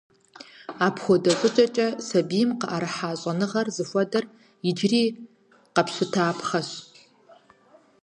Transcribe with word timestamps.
Апхуэдэ 0.85 1.31
щӀыкӀэкӀэ 1.39 1.87
сабийм 2.07 2.49
къыӀэрыхьа 2.59 3.11
щӀэныгъэхэр 3.19 3.67
зыхуэдэр 3.75 4.25
иджыри 4.69 5.03
къэпщытапхъэщ. 5.73 6.69